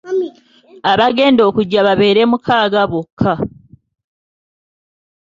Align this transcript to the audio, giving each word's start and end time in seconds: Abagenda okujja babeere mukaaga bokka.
Abagenda 0.91 1.41
okujja 1.49 1.81
babeere 1.87 2.21
mukaaga 2.31 2.81
bokka. 2.91 3.33